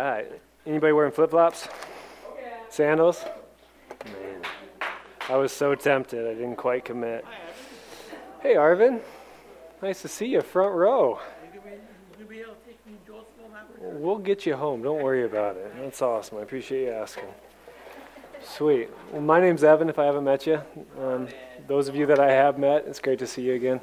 [0.00, 0.40] right.
[0.66, 1.68] Anybody wearing flip flops?
[2.68, 3.24] Sandals?
[4.04, 4.42] Man,
[5.28, 6.26] I was so tempted.
[6.26, 7.24] I didn't quite commit.
[8.40, 9.00] Hey, Arvin.
[9.82, 11.20] Nice to see you, front row.
[13.80, 14.82] We'll get you home.
[14.82, 15.72] Don't worry about it.
[15.80, 16.38] That's awesome.
[16.38, 17.24] I appreciate you asking.
[18.42, 18.88] Sweet.
[19.12, 20.60] Well, my name's Evan, if I haven't met you.
[21.00, 21.28] Um,
[21.66, 23.80] those of you that I have met, it's great to see you again.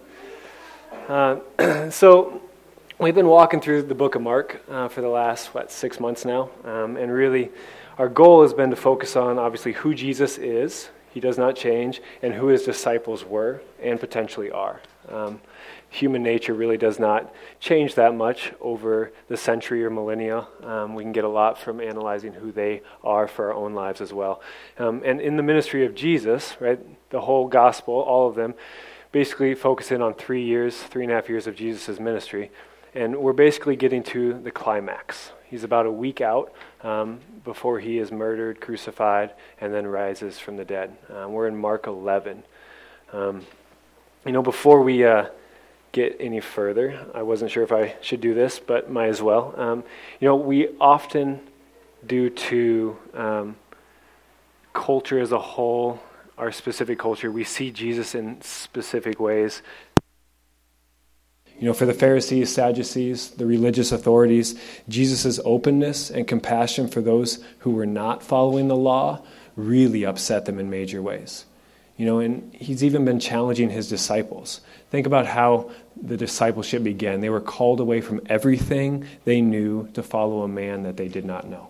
[1.07, 1.39] Uh,
[1.89, 2.41] so,
[2.97, 6.23] we've been walking through the book of Mark uh, for the last, what, six months
[6.23, 6.49] now.
[6.63, 7.51] Um, and really,
[7.97, 10.89] our goal has been to focus on, obviously, who Jesus is.
[11.13, 14.81] He does not change, and who his disciples were and potentially are.
[15.09, 15.39] Um,
[15.89, 20.47] human nature really does not change that much over the century or millennia.
[20.63, 24.01] Um, we can get a lot from analyzing who they are for our own lives
[24.01, 24.41] as well.
[24.77, 26.79] Um, and in the ministry of Jesus, right,
[27.11, 28.55] the whole gospel, all of them,
[29.13, 32.51] basically focus in on three years, three and a half years of Jesus' ministry.
[32.95, 35.31] And we're basically getting to the climax.
[35.45, 40.57] He's about a week out um, before he is murdered, crucified, and then rises from
[40.57, 40.95] the dead.
[41.13, 42.43] Um, we're in Mark 11.
[43.13, 43.45] Um,
[44.25, 45.05] you know, before we.
[45.05, 45.27] Uh,
[45.95, 47.07] get any further.
[47.13, 49.53] I wasn't sure if I should do this, but might as well.
[49.55, 49.85] Um,
[50.19, 51.39] you know, we often,
[52.05, 53.55] due to um,
[54.73, 56.01] culture as a whole,
[56.37, 59.61] our specific culture, we see Jesus in specific ways.
[61.59, 67.43] You know, for the Pharisees, Sadducees, the religious authorities, Jesus' openness and compassion for those
[67.59, 69.21] who were not following the law
[69.55, 71.45] really upset them in major ways.
[71.97, 74.59] You know, and he's even been challenging his disciples.
[74.91, 77.21] Think about how the discipleship began.
[77.21, 81.23] They were called away from everything they knew to follow a man that they did
[81.23, 81.69] not know.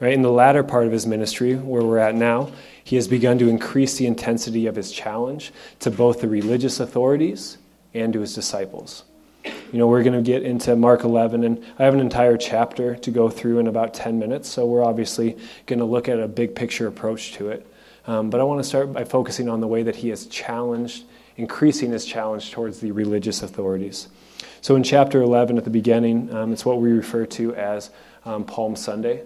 [0.00, 0.12] Right?
[0.12, 2.50] In the latter part of his ministry, where we're at now,
[2.82, 7.58] he has begun to increase the intensity of his challenge to both the religious authorities
[7.94, 9.04] and to his disciples.
[9.44, 12.96] You know, we're going to get into Mark 11, and I have an entire chapter
[12.96, 15.36] to go through in about 10 minutes, so we're obviously
[15.66, 17.66] going to look at a big picture approach to it.
[18.06, 21.04] Um, but I want to start by focusing on the way that he has challenged
[21.36, 24.08] increasing his challenge towards the religious authorities.
[24.60, 27.90] So in chapter 11, at the beginning, um, it's what we refer to as
[28.24, 29.22] um, Palm Sunday.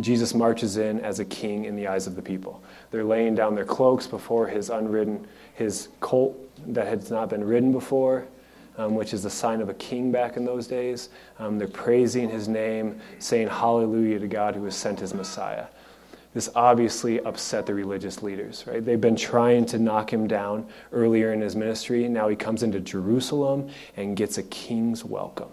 [0.00, 2.62] Jesus marches in as a king in the eyes of the people.
[2.90, 6.38] They're laying down their cloaks before his unridden, his colt
[6.72, 8.26] that has not been ridden before,
[8.78, 11.08] um, which is a sign of a king back in those days.
[11.38, 15.66] Um, they're praising his name, saying hallelujah to God who has sent his Messiah.
[16.34, 18.84] This obviously upset the religious leaders, right?
[18.84, 22.08] They've been trying to knock him down earlier in his ministry.
[22.08, 25.50] Now he comes into Jerusalem and gets a king's welcome.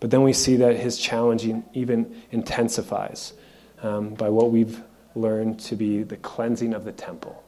[0.00, 3.32] But then we see that his challenging even intensifies
[3.82, 4.82] um, by what we've
[5.14, 7.42] learned to be the cleansing of the temple.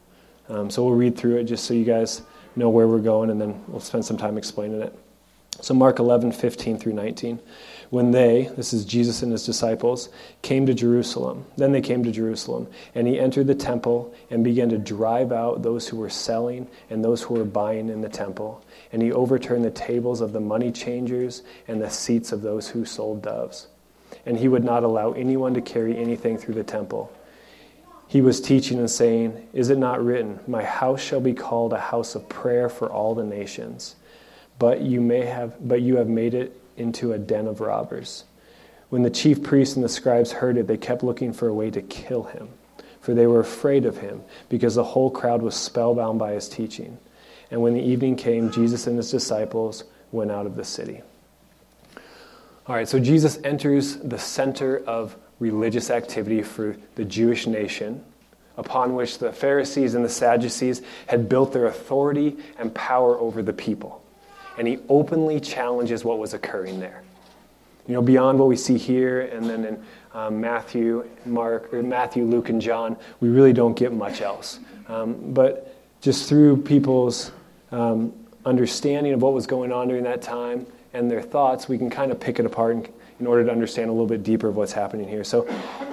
[0.49, 2.23] Um, so we'll read through it just so you guys
[2.57, 4.99] know where we're going, and then we'll spend some time explaining it.
[5.61, 7.41] So, Mark 11, 15 through 19
[7.91, 10.11] when they, this is Jesus and his disciples,
[10.43, 11.47] came to Jerusalem.
[11.57, 15.63] Then they came to Jerusalem, and he entered the temple and began to drive out
[15.63, 18.63] those who were selling and those who were buying in the temple.
[18.93, 22.85] And he overturned the tables of the money changers and the seats of those who
[22.85, 23.69] sold doves.
[24.25, 27.13] And he would not allow anyone to carry anything through the temple.
[28.07, 31.79] He was teaching and saying, Is it not written, My house shall be called a
[31.79, 33.97] house of prayer for all the nations?
[34.59, 38.25] But you may have but you have made it into a den of robbers.
[38.89, 41.71] When the chief priests and the scribes heard it, they kept looking for a way
[41.71, 42.49] to kill him,
[43.01, 46.97] for they were afraid of him, because the whole crowd was spellbound by his teaching.
[47.51, 51.03] And when the evening came, Jesus and his disciples went out of the city.
[52.67, 58.05] All right, so Jesus enters the center of religious activity for the Jewish nation,
[58.57, 63.53] upon which the Pharisees and the Sadducees had built their authority and power over the
[63.53, 64.03] people
[64.59, 67.03] and he openly challenges what was occurring there.
[67.87, 69.83] You know, beyond what we see here, and then in
[70.13, 74.59] um, Matthew, Mark, or Matthew, Luke, and John, we really don't get much else.
[74.89, 77.31] Um, but just through people's
[77.73, 78.13] um,
[78.45, 82.11] understanding of what was going on during that time and their thoughts, we can kind
[82.11, 82.89] of pick it apart in,
[83.21, 85.25] in order to understand a little bit deeper of what's happening here.
[85.25, 85.47] So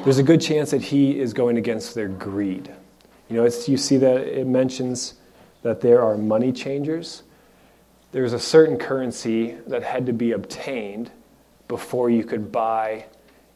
[0.04, 2.72] there's a good chance that he is going against their greed.
[3.30, 5.16] You know, you see that it mentions
[5.64, 7.24] that there are money changers
[8.16, 11.12] There's a certain currency that had to be obtained
[11.68, 13.08] before you could buy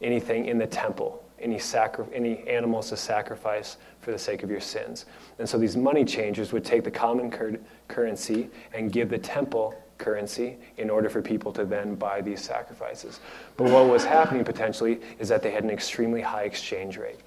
[0.02, 4.62] anything in the temple, any, sacri- any animals to sacrifice for the sake of your
[4.62, 5.06] sins.
[5.40, 9.76] And so these money changers would take the common cur- currency and give the temple
[9.98, 13.20] currency in order for people to then buy these sacrifices.
[13.58, 17.20] But what was happening potentially is that they had an extremely high exchange rate.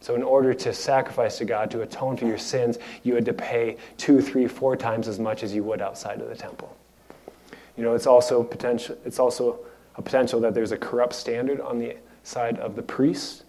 [0.00, 3.32] So, in order to sacrifice to God, to atone for your sins, you had to
[3.32, 6.76] pay two, three, four times as much as you would outside of the temple.
[7.76, 8.96] You know, it's also potential.
[9.04, 9.60] It's also
[9.96, 13.44] a potential that there's a corrupt standard on the side of the priest.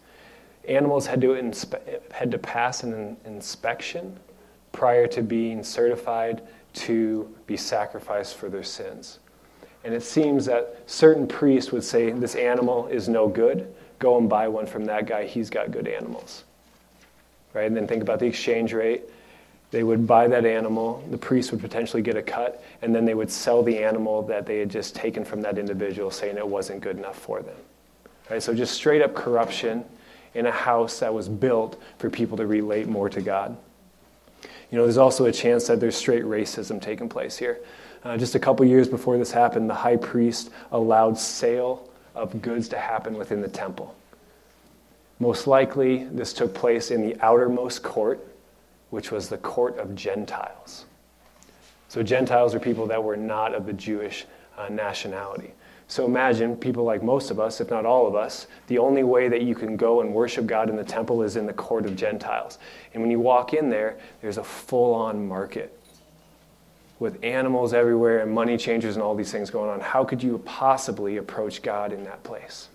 [0.67, 4.19] Animals had to, inspe- had to pass an inspection
[4.71, 6.41] prior to being certified
[6.73, 9.19] to be sacrificed for their sins.
[9.83, 13.73] And it seems that certain priests would say, This animal is no good.
[13.99, 15.25] Go and buy one from that guy.
[15.25, 16.43] He's got good animals.
[17.53, 17.65] Right?
[17.65, 19.03] And then think about the exchange rate.
[19.71, 23.13] They would buy that animal, the priest would potentially get a cut, and then they
[23.13, 26.79] would sell the animal that they had just taken from that individual, saying it wasn't
[26.79, 27.55] good enough for them.
[28.29, 28.41] Right?
[28.41, 29.83] So just straight up corruption
[30.38, 33.57] in a house that was built for people to relate more to God.
[34.72, 37.60] You know, there's also a chance that there's straight racism taking place here.
[38.04, 42.69] Uh, just a couple years before this happened, the high priest allowed sale of goods
[42.69, 43.95] to happen within the temple.
[45.19, 48.24] Most likely, this took place in the outermost court,
[48.92, 50.86] which was the court of Gentiles.
[51.88, 54.25] So, Gentiles are people that were not of the Jewish
[54.56, 55.54] uh, nationality.
[55.89, 59.30] So imagine people like most of us, if not all of us, the only way
[59.30, 61.95] that you can go and worship God in the temple is in the court of
[61.95, 62.60] Gentiles.
[62.94, 65.74] And when you walk in there, there's a full on market
[67.00, 69.80] with animals everywhere and money changers and all these things going on.
[69.80, 72.68] How could you possibly approach God in that place?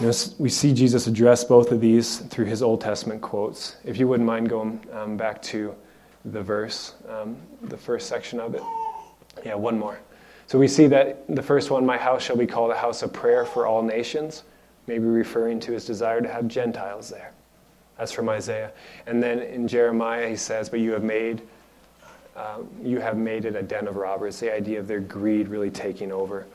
[0.00, 3.76] You know, we see Jesus address both of these through his Old Testament quotes.
[3.84, 5.74] If you wouldn't mind going um, back to
[6.24, 8.62] the verse, um, the first section of it.
[9.44, 9.98] Yeah, one more.
[10.48, 13.12] So we see that the first one, my house shall be called a house of
[13.12, 14.44] prayer for all nations,
[14.86, 17.32] maybe referring to his desire to have Gentiles there.
[17.98, 18.72] That's from Isaiah.
[19.06, 21.42] And then in Jeremiah, he says, But you have made.
[22.34, 25.70] Um, you have made it a den of robbers, the idea of their greed really
[25.70, 26.46] taking over.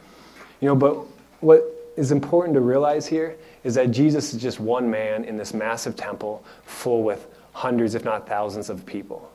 [0.59, 0.95] You know, but
[1.41, 1.63] what
[1.95, 5.95] is important to realize here is that Jesus is just one man in this massive
[5.95, 9.29] temple full with hundreds, if not thousands, of people.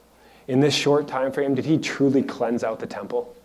[0.49, 3.37] In this short time frame, did he truly cleanse out the temple?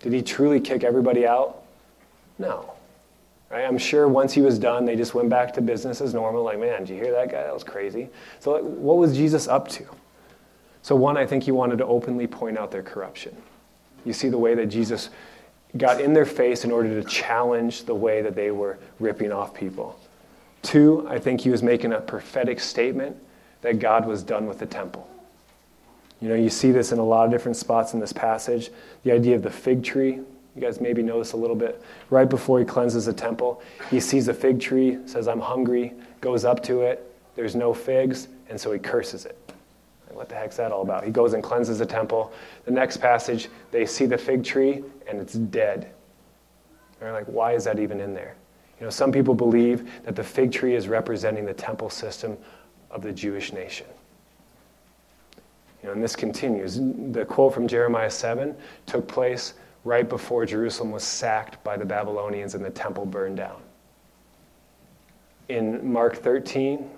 [0.00, 1.62] Did he truly kick everybody out?
[2.38, 2.72] No.
[3.50, 3.64] Right?
[3.64, 6.42] I'm sure once he was done, they just went back to business as normal.
[6.42, 7.44] Like, man, did you hear that guy?
[7.44, 8.08] That was crazy.
[8.40, 9.84] So, what was Jesus up to?
[10.82, 13.36] So, one, I think he wanted to openly point out their corruption.
[14.04, 15.10] You see the way that Jesus
[15.76, 19.54] got in their face in order to challenge the way that they were ripping off
[19.54, 19.98] people.
[20.62, 23.16] Two, I think he was making a prophetic statement
[23.62, 25.08] that God was done with the temple.
[26.20, 28.70] You know, you see this in a lot of different spots in this passage.
[29.04, 31.82] The idea of the fig tree, you guys maybe know this a little bit.
[32.08, 36.44] Right before he cleanses the temple, he sees a fig tree, says, I'm hungry, goes
[36.44, 39.38] up to it, there's no figs, and so he curses it.
[40.16, 41.04] What the heck's that all about?
[41.04, 42.32] He goes and cleanses the temple.
[42.64, 45.90] The next passage, they see the fig tree, and it's dead.
[46.98, 48.34] They're like, why is that even in there?
[48.80, 52.38] You know, some people believe that the fig tree is representing the temple system
[52.90, 53.86] of the Jewish nation.
[55.86, 56.80] Know, and this continues.
[57.12, 58.56] The quote from Jeremiah 7
[58.86, 59.54] took place
[59.84, 63.60] right before Jerusalem was sacked by the Babylonians and the temple burned down.
[65.48, 66.90] In Mark 13,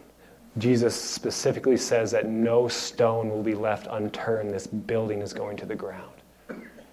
[0.56, 4.50] Jesus specifically says that no stone will be left unturned.
[4.50, 6.14] This building is going to the ground.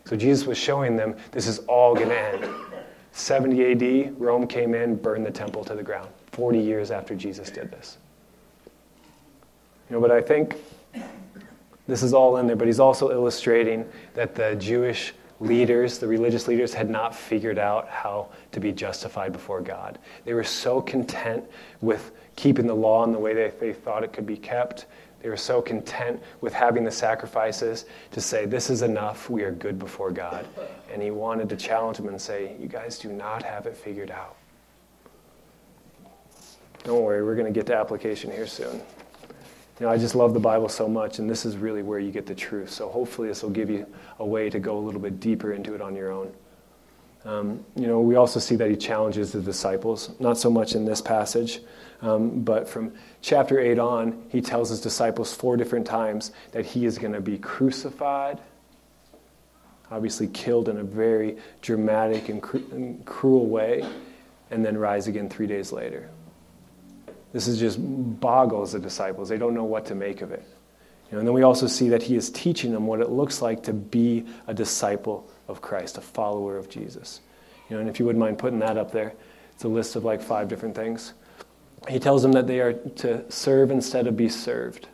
[0.04, 2.50] So Jesus was showing them this is all going to end.
[3.14, 6.10] 70 AD, Rome came in, burned the temple to the ground.
[6.34, 7.98] 40 years after Jesus did this.
[9.90, 10.58] You know, but I think
[11.88, 16.48] this is all in there, but he's also illustrating that the Jewish leaders, the religious
[16.48, 20.00] leaders, had not figured out how to be justified before God.
[20.24, 21.44] They were so content
[21.82, 24.86] with keeping the law in the way that they thought it could be kept.
[25.22, 29.52] They were so content with having the sacrifices to say, This is enough, we are
[29.52, 30.48] good before God.
[30.92, 34.12] And he wanted to challenge them and say, You guys do not have it figured
[34.12, 34.38] out.
[36.84, 38.82] Don't worry, we're going to get to application here soon.
[39.80, 42.12] You know, I just love the Bible so much, and this is really where you
[42.12, 42.70] get the truth.
[42.70, 43.86] So hopefully, this will give you
[44.20, 46.34] a way to go a little bit deeper into it on your own.
[47.26, 50.86] Um, you know, we also see that he challenges the disciples, not so much in
[50.86, 51.60] this passage,
[52.02, 56.86] um, but from chapter 8 on, he tells his disciples four different times that he
[56.86, 58.40] is going to be crucified,
[59.90, 63.84] obviously killed in a very dramatic and, and cruel way,
[64.52, 66.10] and then rise again three days later.
[67.36, 69.28] This is just boggles the disciples.
[69.28, 70.48] They don't know what to make of it.
[71.08, 73.42] You know, and then we also see that he is teaching them what it looks
[73.42, 77.20] like to be a disciple of Christ, a follower of Jesus.
[77.70, 79.16] You know, and if you wouldn't mind putting that up there,
[79.52, 81.12] it's a list of like five different things.
[81.90, 84.88] He tells them that they are to serve instead of be served.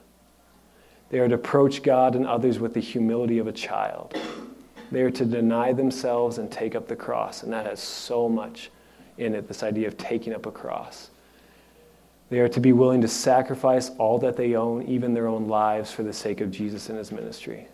[1.11, 4.19] They are to approach God and others with the humility of a child.
[4.91, 7.43] They are to deny themselves and take up the cross.
[7.43, 8.71] And that has so much
[9.19, 11.11] in it this idea of taking up a cross.
[12.31, 15.91] They are to be willing to sacrifice all that they own, even their own lives,
[15.91, 17.67] for the sake of Jesus and his ministry.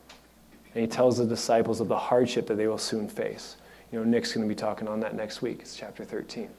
[0.73, 3.57] And he tells the disciples of the hardship that they will soon face.
[3.91, 5.59] You know, Nick's going to be talking on that next week.
[5.59, 6.49] It's chapter 13.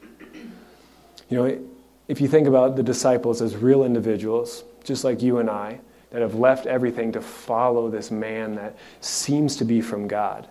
[1.29, 1.61] You know,
[2.07, 6.23] if you think about the disciples as real individuals, just like you and I, that
[6.23, 10.47] have left everything to follow this man that seems to be from God.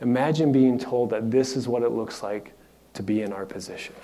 [0.00, 2.54] Imagine being told that this is what it looks like
[2.94, 3.94] to be in our position.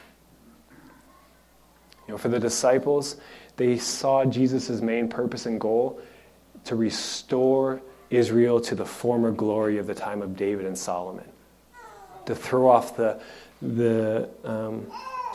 [2.11, 3.17] Know, for the disciples,
[3.57, 6.01] they saw Jesus' main purpose and goal
[6.65, 11.29] to restore Israel to the former glory of the time of David and Solomon,
[12.27, 13.21] to throw off the,
[13.63, 14.87] the, um,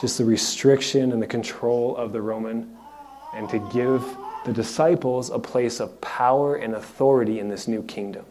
[0.02, 2.76] just the restriction and the control of the Roman,
[3.34, 4.04] and to give
[4.46, 8.26] the disciples a place of power and authority in this new kingdom.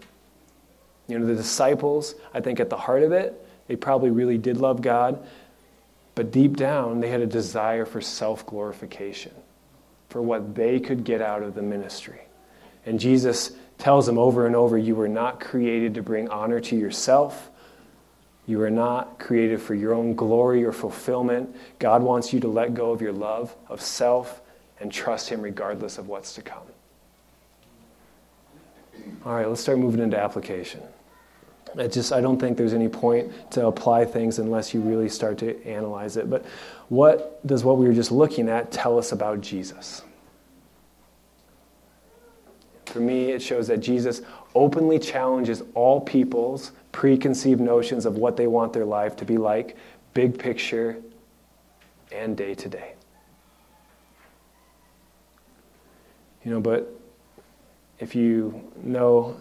[1.09, 4.59] You know, the disciples, I think at the heart of it, they probably really did
[4.59, 5.27] love God,
[6.15, 9.33] but deep down, they had a desire for self glorification,
[10.09, 12.21] for what they could get out of the ministry.
[12.87, 16.77] And Jesus tells them over and over you were not created to bring honor to
[16.77, 17.51] yourself.
[18.47, 21.57] You are not created for your own glory or fulfillment.
[21.79, 24.43] God wants you to let go of your love of self
[24.81, 26.63] and trust Him regardless of what's to come.
[29.25, 30.83] All right, let's start moving into application.
[31.79, 35.39] I just I don't think there's any point to apply things unless you really start
[35.39, 36.31] to analyze it.
[36.31, 36.45] But
[36.89, 40.03] what does what we were just looking at tell us about Jesus?
[42.87, 44.23] For me, it shows that Jesus
[44.55, 49.77] openly challenges all people's preconceived notions of what they want their life to be like,
[50.13, 51.03] big picture
[52.13, 52.95] and day to day.
[56.45, 56.89] You know, but
[57.99, 59.37] if you know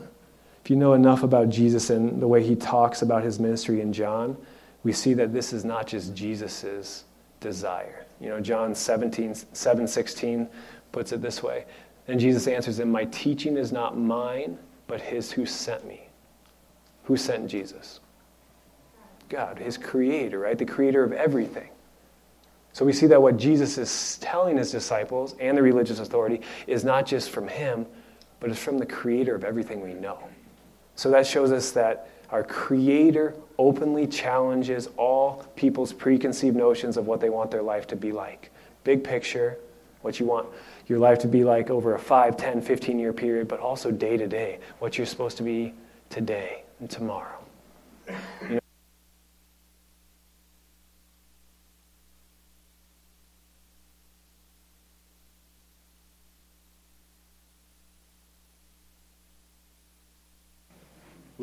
[0.64, 3.92] if you know enough about Jesus and the way he talks about his ministry in
[3.92, 4.38] John,
[4.84, 7.04] we see that this is not just Jesus'
[7.42, 8.06] desire.
[8.22, 10.48] You know, John 17, 7 16
[10.94, 11.66] puts it this way.
[12.08, 16.08] And Jesus answers him, My teaching is not mine, but his who sent me.
[17.04, 18.00] Who sent Jesus?
[19.28, 20.58] God, his creator, right?
[20.58, 21.70] The creator of everything.
[22.72, 26.86] So we see that what Jesus is telling his disciples and the religious authority is
[26.86, 27.86] not just from him,
[28.40, 30.20] but it's from the creator of everything we know.
[30.96, 37.20] So that shows us that our Creator openly challenges all people's preconceived notions of what
[37.20, 38.52] they want their life to be like.
[38.84, 39.58] Big picture,
[40.02, 40.48] what you want
[40.88, 44.18] your life to be like over a 5, 10, 15 year period, but also day
[44.18, 45.74] to day, what you're supposed to be
[46.10, 47.40] today and tomorrow.
[48.08, 48.60] You know,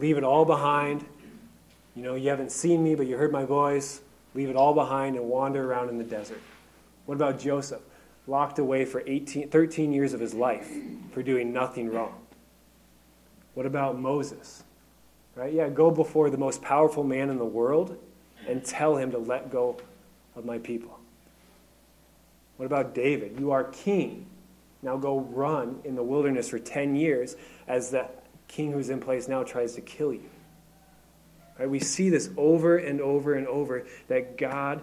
[0.00, 1.04] leave it all behind.
[1.94, 4.00] You know, you haven't seen me, but you heard my voice.
[4.34, 6.40] Leave it all behind and wander around in the desert.
[7.06, 7.82] What about Joseph?
[8.26, 10.70] Locked away for 18, 13 years of his life
[11.12, 12.14] for doing nothing wrong.
[13.54, 14.62] What about Moses?
[15.34, 15.52] Right?
[15.52, 17.96] Yeah, go before the most powerful man in the world
[18.46, 19.76] and tell him to let go
[20.36, 20.98] of my people.
[22.56, 23.36] What about David?
[23.38, 24.26] You are king.
[24.82, 28.08] Now go run in the wilderness for 10 years as the
[28.50, 30.28] king who's in place now tries to kill you.
[31.58, 31.70] Right?
[31.70, 34.82] We see this over and over and over that God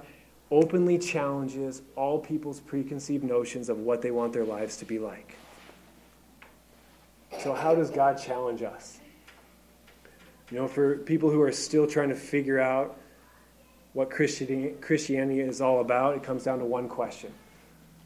[0.50, 5.36] openly challenges all people's preconceived notions of what they want their lives to be like.
[7.40, 9.00] So, how does God challenge us?
[10.50, 12.98] You know, for people who are still trying to figure out
[13.94, 17.34] what Christianity is all about, it comes down to one question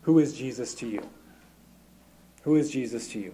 [0.03, 1.07] Who is Jesus to you?
[2.43, 3.33] Who is Jesus to you?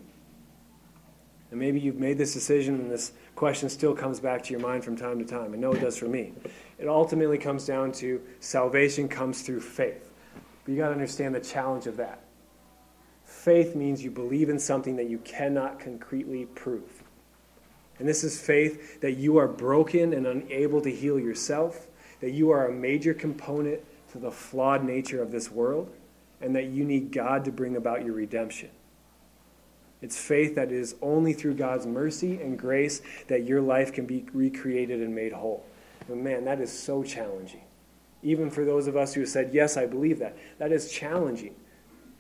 [1.49, 4.83] And maybe you've made this decision and this question still comes back to your mind
[4.83, 5.53] from time to time.
[5.53, 6.33] I know it does for me.
[6.77, 10.11] It ultimately comes down to salvation comes through faith.
[10.63, 12.21] But you got to understand the challenge of that.
[13.23, 17.03] Faith means you believe in something that you cannot concretely prove.
[17.99, 21.87] And this is faith that you are broken and unable to heal yourself,
[22.19, 25.91] that you are a major component to the flawed nature of this world,
[26.41, 28.69] and that you need God to bring about your redemption.
[30.01, 34.25] It's faith that is only through God's mercy and grace that your life can be
[34.33, 35.65] recreated and made whole.
[36.07, 37.61] And man, that is so challenging.
[38.21, 41.55] Even for those of us who have said, Yes, I believe that, that is challenging.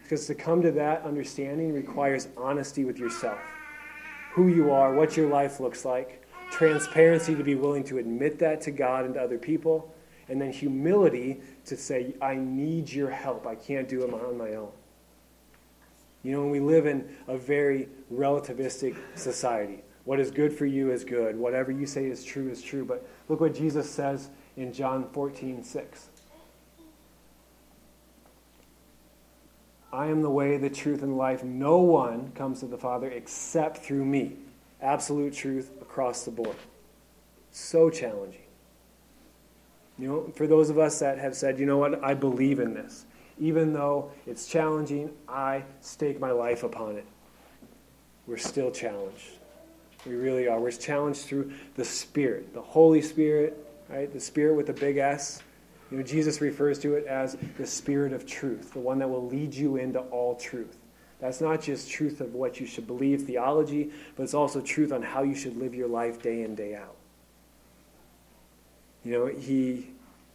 [0.01, 3.39] Because to come to that understanding requires honesty with yourself
[4.37, 8.61] who you are, what your life looks like, transparency to be willing to admit that
[8.61, 9.91] to God and to other people,
[10.29, 13.47] and then humility to say, I need your help.
[13.47, 14.69] I can't do it on my own.
[16.27, 19.81] You know, we live in a very relativistic society.
[20.03, 21.37] What is good for you is good.
[21.37, 22.83] Whatever you say is true is true.
[22.83, 26.09] But look what Jesus says in John 14, 6.
[29.93, 31.45] I am the way, the truth, and life.
[31.45, 34.33] No one comes to the Father except through me.
[34.81, 36.57] Absolute truth across the board.
[37.51, 38.41] So challenging.
[39.97, 42.73] You know, for those of us that have said, you know what, I believe in
[42.73, 43.05] this.
[43.39, 47.05] Even though it's challenging, I stake my life upon it.
[48.25, 49.37] We're still challenged.
[50.05, 50.59] We really are.
[50.59, 53.57] We're challenged through the Spirit, the Holy Spirit,
[53.89, 54.11] right?
[54.11, 55.41] The Spirit with a big S.
[55.91, 59.25] You know, Jesus refers to it as the Spirit of truth, the one that will
[59.25, 60.77] lead you into all truth.
[61.19, 65.01] That's not just truth of what you should believe, theology, but it's also truth on
[65.01, 66.95] how you should live your life day in, day out.
[69.03, 69.87] You know, he,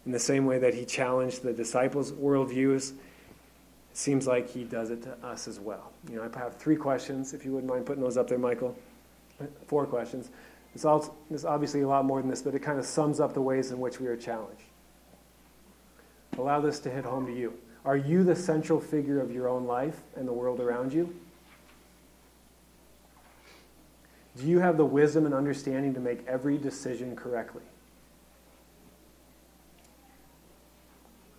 [0.04, 4.90] in the same way that he challenged the disciples' worldviews, it seems like he does
[4.90, 5.92] it to us as well.
[6.10, 8.76] You know, I have three questions, if you wouldn't mind putting those up there, Michael.
[9.66, 10.30] Four questions.
[10.74, 13.34] It's, also, it's obviously a lot more than this, but it kind of sums up
[13.34, 14.62] the ways in which we are challenged.
[16.38, 17.52] Allow this to hit home to you.
[17.84, 21.14] Are you the central figure of your own life and the world around you?
[24.36, 27.62] Do you have the wisdom and understanding to make every decision correctly?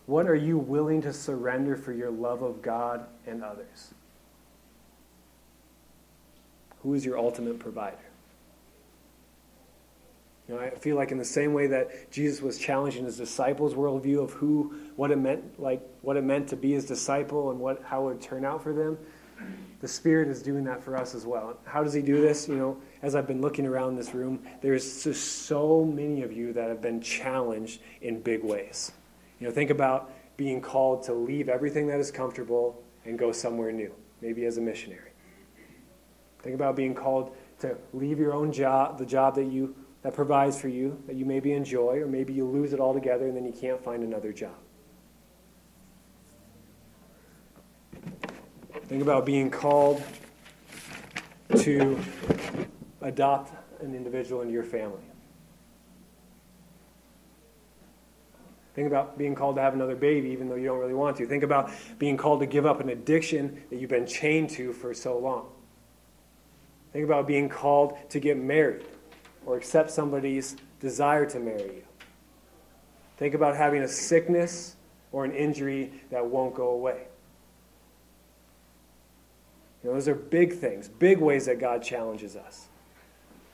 [0.06, 3.94] What are you willing to surrender for your love of God and others?
[6.82, 7.98] Who is your ultimate provider?
[10.50, 13.76] You know, I feel like in the same way that Jesus was challenging his disciples'
[13.76, 17.60] worldview of who, what it meant, like what it meant to be his disciple and
[17.62, 18.98] what how it would turn out for them,
[19.82, 21.58] the Spirit is doing that for us as well.
[21.66, 22.48] How does He do this?
[22.48, 26.54] You know, as I've been looking around this room, there's just so many of you
[26.54, 28.94] that have been challenged in big ways.
[29.44, 33.74] You know, think about being called to leave everything that is comfortable and go somewhere
[33.74, 35.12] new, maybe as a missionary.
[36.42, 40.58] Think about being called to leave your own job, the job that you that provides
[40.58, 43.52] for you, that you maybe enjoy, or maybe you lose it altogether and then you
[43.52, 44.56] can't find another job.
[48.86, 50.02] Think about being called
[51.58, 52.00] to
[53.02, 55.04] adopt an individual into your family.
[58.76, 61.28] Think about being called to have another baby even though you don't really want to.
[61.28, 64.94] Think about being called to give up an addiction that you've been chained to for
[64.94, 65.48] so long.
[66.92, 68.84] Think about being called to get married
[69.46, 71.84] or accept somebody's desire to marry you.
[73.18, 74.76] Think about having a sickness
[75.12, 77.04] or an injury that won't go away.
[79.84, 82.68] You know, those are big things, big ways that God challenges us.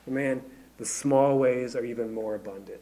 [0.08, 0.42] Man,
[0.78, 2.82] the small ways are even more abundant.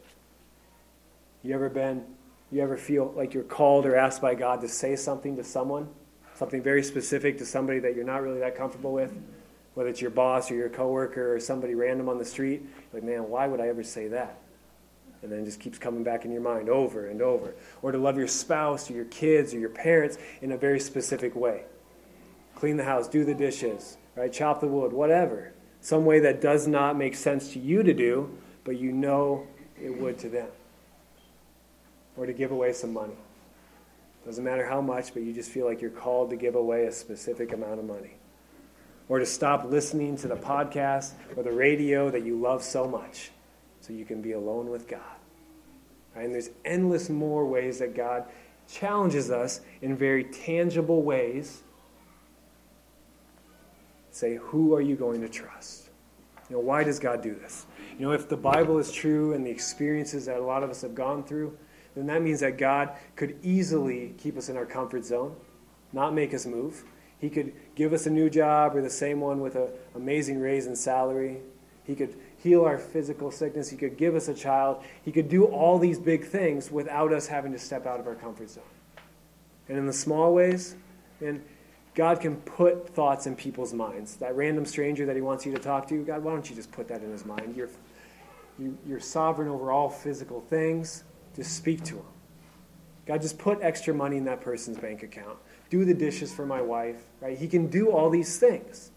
[1.42, 2.04] You ever been,
[2.50, 5.88] you ever feel like you're called or asked by God to say something to someone?
[6.34, 9.12] Something very specific to somebody that you're not really that comfortable with?
[9.78, 13.28] whether it's your boss or your coworker or somebody random on the street, like, man,
[13.28, 14.40] why would I ever say that?
[15.22, 17.54] And then it just keeps coming back in your mind over and over.
[17.80, 21.36] Or to love your spouse or your kids or your parents in a very specific
[21.36, 21.62] way.
[22.56, 24.32] Clean the house, do the dishes, right?
[24.32, 25.52] Chop the wood, whatever.
[25.80, 29.46] Some way that does not make sense to you to do, but you know
[29.80, 30.48] it would to them.
[32.18, 33.16] Or to give away some money.
[34.26, 36.92] Doesn't matter how much, but you just feel like you're called to give away a
[36.92, 38.18] specific amount of money
[39.08, 43.30] or to stop listening to the podcast or the radio that you love so much
[43.80, 45.00] so you can be alone with God.
[46.14, 46.24] Right?
[46.24, 48.24] And there's endless more ways that God
[48.70, 51.62] challenges us in very tangible ways.
[54.10, 55.88] Say, who are you going to trust?
[56.50, 57.66] You know, why does God do this?
[57.98, 60.82] You know, if the Bible is true and the experiences that a lot of us
[60.82, 61.56] have gone through,
[61.94, 65.34] then that means that God could easily keep us in our comfort zone,
[65.92, 66.84] not make us move.
[67.18, 70.66] He could give us a new job or the same one with an amazing raise
[70.66, 71.38] in salary.
[71.84, 73.68] He could heal our physical sickness.
[73.68, 74.84] He could give us a child.
[75.02, 78.14] He could do all these big things without us having to step out of our
[78.14, 78.62] comfort zone.
[79.68, 80.76] And in the small ways,
[81.20, 81.42] and
[81.94, 84.16] God can put thoughts in people's minds.
[84.16, 86.70] That random stranger that He wants you to talk to, God, why don't you just
[86.70, 87.56] put that in his mind?
[87.56, 87.70] You're,
[88.58, 91.02] you, you're sovereign over all physical things.
[91.38, 92.04] Just speak to him.
[93.06, 95.38] God, just put extra money in that person's bank account
[95.70, 97.36] do the dishes for my wife, right?
[97.36, 98.90] He can do all these things.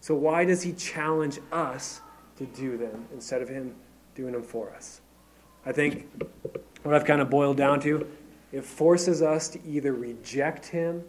[0.00, 2.00] So why does he challenge us
[2.36, 3.74] to do them instead of him
[4.14, 5.00] doing them for us?
[5.64, 6.08] I think
[6.82, 8.06] what I've kind of boiled down to,
[8.52, 11.04] it forces us to either reject him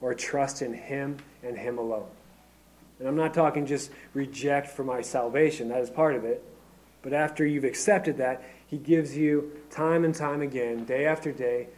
[0.00, 2.08] or trust in him and him alone.
[2.98, 6.42] And I'm not talking just reject for my salvation, that is part of it.
[7.02, 11.68] But after you've accepted that, he gives you time and time again, day after day,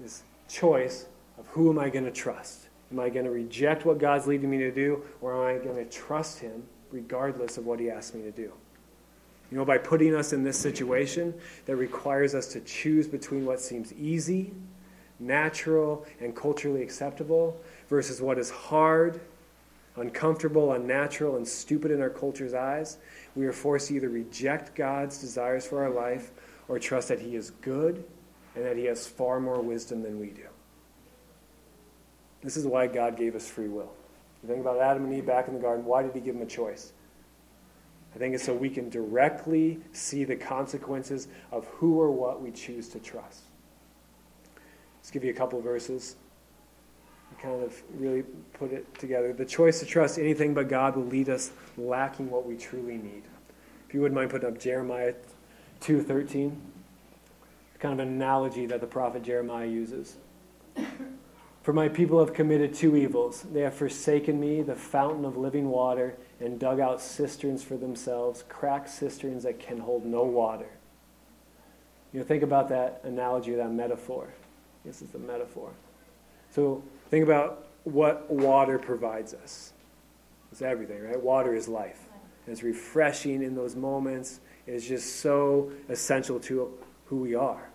[0.00, 1.06] this choice
[1.38, 2.68] of who am I going to trust?
[2.90, 5.76] Am I going to reject what God's leading me to do, or am I going
[5.76, 8.50] to trust Him regardless of what He asks me to do?
[9.50, 11.34] You know, by putting us in this situation
[11.66, 14.52] that requires us to choose between what seems easy,
[15.18, 19.20] natural, and culturally acceptable versus what is hard,
[20.00, 22.98] uncomfortable, unnatural, and stupid in our culture's eyes,
[23.34, 26.30] we are forced to either reject God's desires for our life
[26.68, 28.04] or trust that He is good
[28.58, 30.48] and that he has far more wisdom than we do.
[32.42, 33.92] This is why God gave us free will.
[34.42, 36.42] You think about Adam and Eve back in the garden, why did he give them
[36.42, 36.92] a choice?
[38.14, 42.50] I think it's so we can directly see the consequences of who or what we
[42.50, 43.42] choose to trust.
[44.96, 46.16] Let's give you a couple verses.
[47.40, 49.32] Kind of really put it together.
[49.32, 53.22] The choice to trust anything but God will lead us lacking what we truly need.
[53.86, 55.14] If you wouldn't mind putting up Jeremiah
[55.80, 56.56] 2:13,
[57.78, 60.16] kind of an analogy that the prophet Jeremiah uses.
[61.62, 63.42] For my people have committed two evils.
[63.42, 68.42] They have forsaken me, the fountain of living water, and dug out cisterns for themselves,
[68.48, 70.70] cracked cisterns that can hold no water.
[72.12, 74.28] You know, think about that analogy, that metaphor.
[74.84, 75.70] This is the metaphor.
[76.50, 79.72] So think about what water provides us.
[80.52, 81.20] It's everything, right?
[81.20, 82.06] Water is life.
[82.46, 84.40] And it's refreshing in those moments.
[84.66, 86.72] It's just so essential to
[87.06, 87.70] who we are.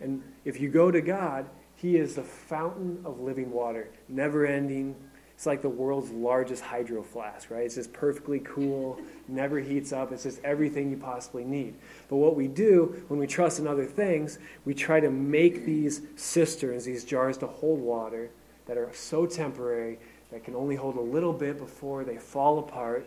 [0.00, 4.94] And if you go to God, He is the fountain of living water, never ending,
[5.40, 7.64] it's like the world's largest hydro flask, right?
[7.64, 10.12] It's just perfectly cool, never heats up.
[10.12, 11.76] It's just everything you possibly need.
[12.10, 16.02] But what we do when we trust in other things, we try to make these
[16.14, 18.28] cisterns, these jars to hold water
[18.70, 19.98] that are so temporary
[20.30, 23.04] that can only hold a little bit before they fall apart,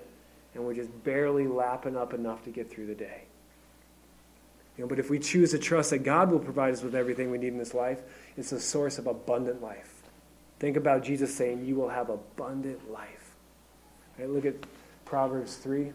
[0.54, 3.22] and we're just barely lapping up enough to get through the day.
[4.78, 7.32] You know, but if we choose to trust that God will provide us with everything
[7.32, 8.02] we need in this life,
[8.36, 10.02] it's a source of abundant life.
[10.60, 13.32] Think about Jesus saying, You will have abundant life.
[14.20, 14.56] Right, look at
[15.06, 15.86] Proverbs 3.
[15.86, 15.94] You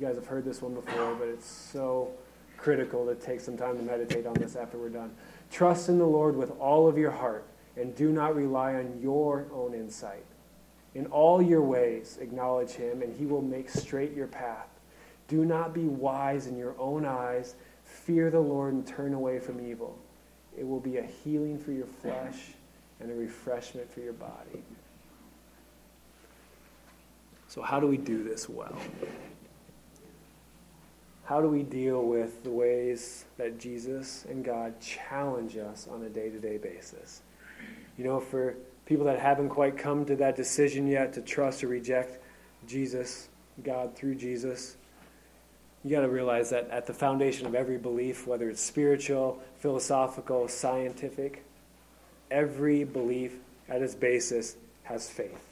[0.00, 2.10] guys have heard this one before, but it's so
[2.56, 5.14] critical to take some time to meditate on this after we're done.
[5.50, 7.44] Trust in the Lord with all of your heart,
[7.78, 10.24] and do not rely on your own insight.
[10.94, 14.68] In all your ways, acknowledge him, and he will make straight your path.
[15.28, 17.54] Do not be wise in your own eyes.
[17.84, 19.96] Fear the Lord and turn away from evil.
[20.58, 22.38] It will be a healing for your flesh
[23.00, 24.62] and a refreshment for your body.
[27.46, 28.76] So, how do we do this well?
[31.24, 36.08] How do we deal with the ways that Jesus and God challenge us on a
[36.08, 37.20] day to day basis?
[37.98, 38.54] You know, for
[38.86, 42.22] people that haven't quite come to that decision yet to trust or reject
[42.66, 43.28] Jesus,
[43.62, 44.76] God through Jesus,
[45.84, 50.48] you got to realize that at the foundation of every belief, whether it's spiritual, philosophical,
[50.48, 51.44] scientific,
[52.30, 53.36] every belief
[53.68, 55.44] at its basis has faith.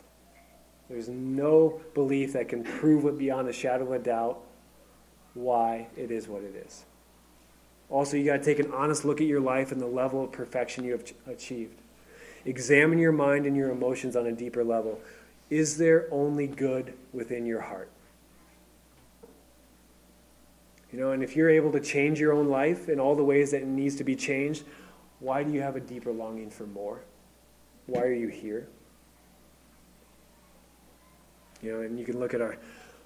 [0.89, 4.41] There's no belief that can prove it beyond a shadow of a doubt
[5.35, 6.85] why it is what it is.
[7.91, 10.33] Also, you got to take an honest look at your life and the level of
[10.33, 11.81] perfection you have achieved.
[12.47, 15.01] Examine your mind and your emotions on a deeper level.
[15.51, 17.91] Is there only good within your heart?
[20.93, 23.51] You know, and if you're able to change your own life in all the ways
[23.51, 24.65] that it needs to be changed,
[25.19, 27.01] why do you have a deeper longing for more?
[27.87, 28.69] Why are you here?
[31.63, 32.57] You know, and you can look at our,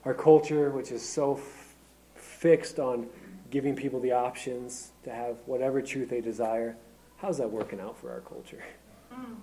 [0.04, 1.74] our culture, which is so f-
[2.14, 3.06] fixed on
[3.50, 6.76] giving people the options to have whatever truth they desire.
[7.18, 8.62] How's that working out for our culture?
[9.12, 9.36] Mm.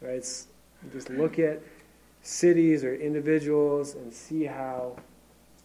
[0.00, 0.24] Right?
[0.92, 1.62] Just look at
[2.22, 4.96] cities or individuals and see how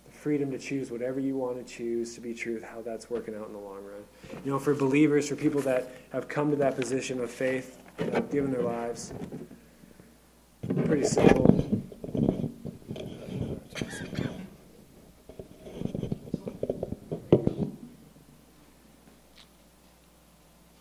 [0.05, 3.35] the freedom to choose whatever you want to choose to be truth, how that's working
[3.35, 4.03] out in the long run.
[4.45, 8.13] You know, for believers, for people that have come to that position of faith, that
[8.13, 9.11] have given their lives,
[10.85, 11.47] pretty simple.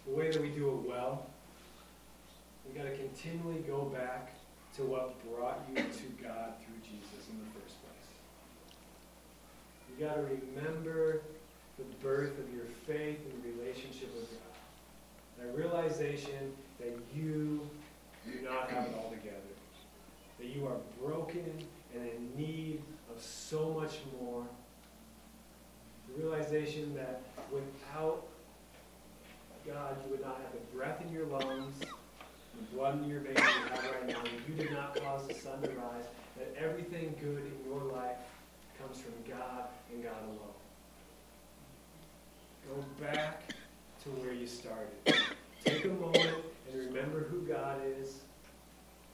[0.07, 1.27] The way that we do it well,
[2.69, 4.35] we got to continually go back
[4.77, 8.09] to what brought you to God through Jesus in the first place.
[9.89, 11.23] You got to remember
[11.77, 14.55] the birth of your faith and relationship with God.
[15.39, 17.61] That realization that you
[18.25, 19.37] do not have it all together.
[20.39, 21.53] That you are broken
[21.95, 22.83] and in need
[23.15, 24.45] of so much more.
[26.09, 28.27] The realization that without
[29.91, 33.39] God, you would not have the breath in your lungs, the blood in your veins
[33.39, 34.23] you have right now.
[34.47, 36.05] You did not cause the sun to rise.
[36.39, 38.17] That everything good in your life
[38.81, 40.39] comes from God and God alone.
[42.69, 43.53] Go back
[44.05, 44.93] to where you started.
[45.65, 46.37] Take a moment
[46.71, 48.21] and remember who God is,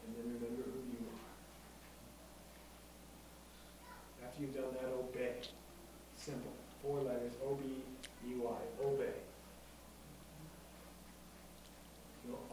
[0.04, 0.98] and then remember who you
[4.20, 4.28] are.
[4.28, 5.36] After you've done that, obey.
[6.18, 6.52] Simple.
[6.82, 7.32] Four letters.
[7.42, 8.84] O-B-E-Y.
[8.84, 9.04] Obey.
[9.04, 9.25] You know,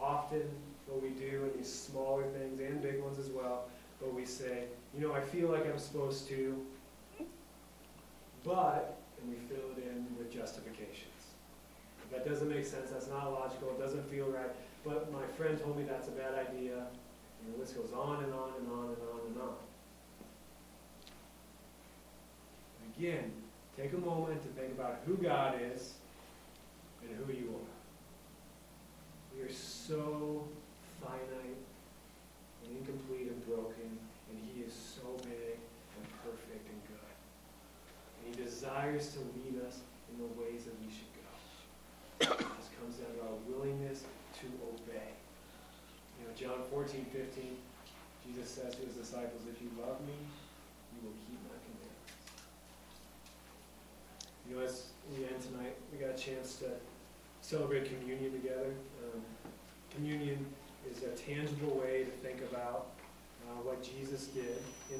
[0.03, 0.43] often
[0.87, 3.65] what we do in these smaller things and big ones as well,
[3.99, 6.61] but we say, you know, I feel like I'm supposed to,
[8.43, 11.07] but, and we fill it in with justifications.
[12.11, 14.51] That that doesn't make sense, that's not logical, it doesn't feel right,
[14.83, 18.33] but my friend told me that's a bad idea, and the list goes on and
[18.33, 19.55] on and on and on and on.
[22.97, 23.31] Again,
[23.77, 25.93] take a moment to think about who God is
[27.01, 27.72] and who you are
[29.87, 30.47] so
[31.01, 31.59] finite
[32.63, 33.99] and incomplete and broken,
[34.31, 37.11] and He is so big and perfect and good.
[38.15, 41.27] And He desires to lead us in the ways that we should go.
[42.55, 44.07] This comes down to our willingness
[44.39, 45.11] to obey.
[46.15, 47.57] You know, John 14, 15,
[48.23, 50.15] Jesus says to his disciples, If you love me,
[50.95, 52.15] you will keep my commandments.
[54.47, 56.71] You know, as we end tonight, we got a chance to
[57.41, 58.71] celebrate communion together.
[59.03, 59.19] Um,
[59.95, 60.45] communion
[60.89, 62.87] is a tangible way to think about
[63.45, 64.91] uh, what Jesus did in